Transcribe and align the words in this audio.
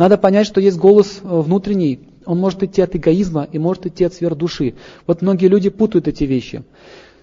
Надо 0.00 0.16
понять, 0.16 0.46
что 0.46 0.62
есть 0.62 0.78
голос 0.78 1.20
э, 1.22 1.26
внутренний, 1.28 2.00
он 2.24 2.38
может 2.38 2.62
идти 2.62 2.80
от 2.80 2.96
эгоизма 2.96 3.46
и 3.52 3.58
может 3.58 3.84
идти 3.84 4.04
от 4.04 4.14
сверхдуши. 4.14 4.72
Вот 5.06 5.20
многие 5.20 5.48
люди 5.48 5.68
путают 5.68 6.08
эти 6.08 6.24
вещи. 6.24 6.62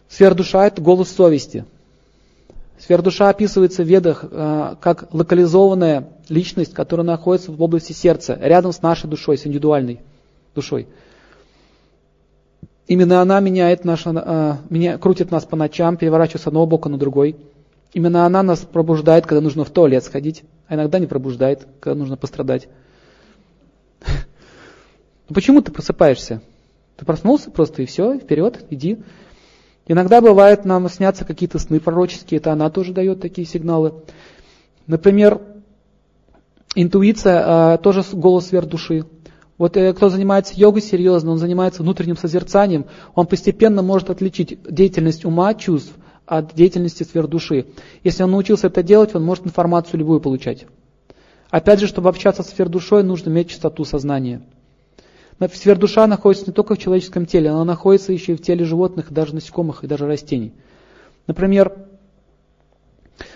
Сверхдуша– 0.08 0.68
это 0.68 0.80
голос 0.80 1.10
совести. 1.10 1.66
Сверхдуша 2.78 3.30
описывается 3.30 3.82
в 3.82 3.88
ведах 3.88 4.26
э, 4.30 4.76
как 4.80 5.12
локализованная 5.12 6.08
личность, 6.30 6.76
которая 6.76 7.04
находится 7.04 7.52
в 7.52 7.60
области 7.64 7.94
сердца, 7.94 8.38
рядом 8.40 8.72
с 8.72 8.84
нашей 8.84 9.10
душой, 9.10 9.40
с 9.40 9.48
индивидуальной 9.48 10.02
душой. 10.54 10.86
Именно 12.86 13.22
она 13.22 13.40
меняет 13.40 13.86
наше, 13.86 14.12
э, 14.14 14.54
меня, 14.70 15.00
крутит 15.00 15.32
нас 15.32 15.46
по 15.46 15.56
ночам, 15.56 15.98
переворачивает 15.98 16.44
с 16.44 16.48
одного 16.48 16.68
бока 16.68 16.90
на 16.90 17.00
другой. 17.00 17.38
Именно 17.94 18.26
она 18.26 18.44
нас 18.44 18.60
пробуждает, 18.60 19.26
когда 19.26 19.42
нужно 19.42 19.64
в 19.64 19.70
туалет 19.70 20.04
сходить, 20.04 20.44
а 20.68 20.76
иногда 20.76 21.00
не 21.00 21.08
пробуждает, 21.08 21.68
когда 21.80 21.98
нужно 21.98 22.18
пострадать. 22.18 22.68
Ну 25.30 25.34
почему 25.34 25.62
ты 25.62 25.72
просыпаешься? 25.72 26.42
Ты 26.96 27.06
проснулся 27.06 27.52
просто 27.52 27.82
и 27.82 27.86
все, 27.86 28.18
вперед, 28.18 28.66
иди. 28.70 29.00
Иногда 29.86 30.22
бывает 30.22 30.66
нам 30.66 30.90
снятся 30.90 31.26
какие-то 31.26 31.60
сны 31.60 31.80
пророческие, 31.80 32.40
это 32.40 32.52
она 32.52 32.70
тоже 32.70 32.94
дает 32.94 33.22
такие 33.22 33.46
сигналы. 33.46 33.94
Например, 34.86 35.42
интуиция 36.76 37.44
а, 37.46 37.78
тоже 37.78 38.04
голос 38.14 38.48
сверх 38.48 38.68
души. 38.68 39.06
Вот 39.58 39.76
э, 39.76 39.94
кто 39.94 40.10
занимается 40.10 40.54
йогой 40.56 40.82
серьезно, 40.82 41.32
он 41.32 41.40
занимается 41.40 41.84
внутренним 41.84 42.18
созерцанием, 42.18 42.86
он 43.16 43.28
постепенно 43.28 43.82
может 43.82 44.10
отличить 44.10 44.60
деятельность 44.70 45.26
ума, 45.26 45.54
чувств 45.56 45.94
от 46.28 46.54
деятельности 46.54 47.04
сверхдуши. 47.04 47.68
Если 48.04 48.22
он 48.22 48.32
научился 48.32 48.68
это 48.68 48.84
делать, 48.84 49.16
он 49.16 49.24
может 49.24 49.48
информацию 49.48 50.00
любую 50.00 50.20
получать. 50.20 50.66
Опять 51.50 51.80
же, 51.80 51.88
чтобы 51.88 52.10
общаться 52.10 52.44
с 52.44 52.50
сверхдушой, 52.50 53.04
нужно 53.04 53.30
иметь 53.30 53.50
чистоту 53.50 53.86
сознания. 53.86 54.42
Сверхдуша 55.54 56.06
находится 56.06 56.46
не 56.48 56.54
только 56.54 56.76
в 56.76 56.78
человеческом 56.78 57.26
теле, 57.26 57.50
она 57.50 57.64
находится 57.64 58.12
еще 58.12 58.34
и 58.34 58.36
в 58.36 58.42
теле 58.42 58.66
животных, 58.66 59.12
даже 59.12 59.34
насекомых, 59.34 59.84
и 59.84 59.88
даже 59.88 60.06
растений. 60.06 60.54
Например, 61.28 61.74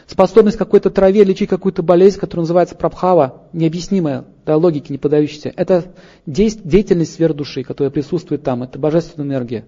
способность 0.07 0.57
какой-то 0.57 0.89
траве 0.89 1.23
лечить 1.23 1.49
какую-то 1.49 1.83
болезнь, 1.83 2.19
которая 2.19 2.41
называется 2.41 2.75
прабхава, 2.75 3.43
необъяснимая, 3.53 4.25
да, 4.45 4.57
логике 4.57 4.87
не 4.89 4.97
поддающаяся, 4.97 5.53
это 5.55 5.93
деятельность 6.25 7.13
сверхдуши, 7.13 7.63
которая 7.63 7.91
присутствует 7.91 8.43
там, 8.43 8.63
это 8.63 8.77
божественная 8.79 9.27
энергия. 9.27 9.65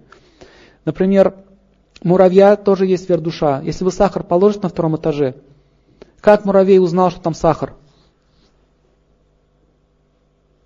Например, 0.85 1.35
муравья 2.03 2.55
тоже 2.55 2.85
есть 2.85 3.05
сверхдуша. 3.05 3.61
Если 3.63 3.83
вы 3.83 3.91
сахар 3.91 4.23
положите 4.23 4.61
на 4.63 4.69
втором 4.69 4.95
этаже, 4.95 5.35
как 6.21 6.45
муравей 6.45 6.79
узнал, 6.79 7.11
что 7.11 7.21
там 7.21 7.33
сахар? 7.33 7.73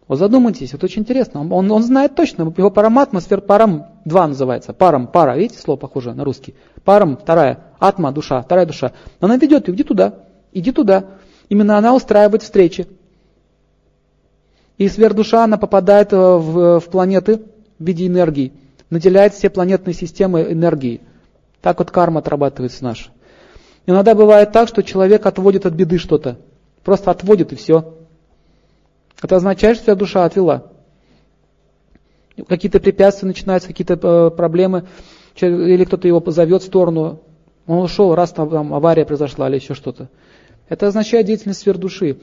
Вот 0.08 0.20
задумайтесь, 0.20 0.74
это 0.74 0.86
очень 0.86 1.02
интересно. 1.02 1.42
Он, 1.54 1.72
он 1.72 1.84
знает 1.84 2.16
точно, 2.16 2.44
его 2.56 2.72
параматмосфер, 2.72 3.42
парам 3.42 3.88
2 4.06 4.28
называется, 4.28 4.72
парам, 4.72 5.08
пара, 5.08 5.36
видите, 5.36 5.60
слово 5.60 5.78
похоже 5.78 6.14
на 6.14 6.24
русский. 6.24 6.56
Парам, 6.86 7.18
вторая, 7.18 7.66
атма, 7.80 8.14
душа, 8.14 8.42
вторая 8.42 8.66
душа. 8.66 8.94
Она 9.20 9.36
ведет, 9.36 9.68
иди 9.68 9.84
туда, 9.84 10.14
иди 10.54 10.72
туда. 10.72 11.06
Именно 11.50 11.78
она 11.78 11.94
устраивает 11.94 12.44
встречи. 12.44 12.88
И 14.78 14.88
сверхдуша, 14.88 15.44
она 15.44 15.58
попадает 15.58 16.14
э, 16.14 16.18
в, 16.18 16.80
в 16.80 16.86
планеты 16.90 17.42
в 17.80 17.84
виде 17.84 18.08
энергии, 18.08 18.54
наделяет 18.90 19.34
все 19.34 19.50
планетные 19.50 19.94
системы 19.94 20.44
энергией. 20.52 21.02
Так 21.68 21.80
вот 21.80 21.92
карма 21.92 22.20
отрабатывается 22.20 22.82
наша. 22.82 23.10
Иногда 23.86 24.16
бывает 24.16 24.54
так, 24.54 24.70
что 24.70 24.84
человек 24.84 25.26
отводит 25.26 25.66
от 25.66 25.74
беды 25.74 25.98
что-то. 25.98 26.38
Просто 26.82 27.12
отводит 27.12 27.52
и 27.52 27.58
все. 27.58 27.94
Это 29.22 29.36
означает, 29.36 29.76
что 29.76 29.84
твоя 29.84 29.98
душа 29.98 30.24
отвела. 30.24 30.68
Какие-то 32.48 32.80
препятствия 32.80 33.28
начинаются, 33.28 33.68
какие-то 33.68 34.00
э, 34.02 34.30
проблемы, 34.34 34.88
или 35.42 35.84
кто-то 35.84 36.08
его 36.08 36.22
позовет 36.22 36.62
в 36.62 36.66
сторону, 36.68 37.20
он 37.66 37.80
ушел, 37.80 38.16
раз 38.16 38.32
там, 38.32 38.50
там 38.50 38.74
авария 38.74 39.04
произошла 39.04 39.50
или 39.50 39.58
еще 39.58 39.74
что-то. 39.74 40.08
Это 40.70 40.88
означает 40.88 41.26
деятельность 41.26 41.60
сфер 41.60 41.78
души. 41.78 42.18